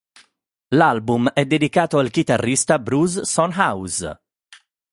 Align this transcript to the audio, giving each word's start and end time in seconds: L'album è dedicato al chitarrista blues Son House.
L'album 0.71 1.29
è 1.29 1.45
dedicato 1.45 1.99
al 1.99 2.09
chitarrista 2.09 2.79
blues 2.79 3.21
Son 3.21 3.53
House. 3.55 4.19